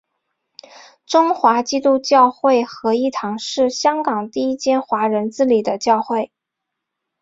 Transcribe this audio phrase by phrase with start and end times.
[1.05, 6.31] 中华基督教会合一堂是香港第一间华人自理的教会。